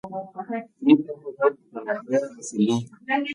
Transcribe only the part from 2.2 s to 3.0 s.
Bocelli.